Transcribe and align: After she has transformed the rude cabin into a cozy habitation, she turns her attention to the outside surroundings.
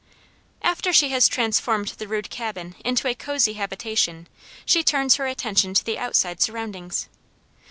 After 0.63 0.91
she 0.91 1.09
has 1.09 1.27
transformed 1.27 1.89
the 1.89 2.07
rude 2.07 2.31
cabin 2.31 2.73
into 2.83 3.07
a 3.07 3.13
cozy 3.13 3.53
habitation, 3.53 4.27
she 4.65 4.81
turns 4.83 5.17
her 5.17 5.27
attention 5.27 5.75
to 5.75 5.85
the 5.85 5.99
outside 5.99 6.41
surroundings. 6.41 7.07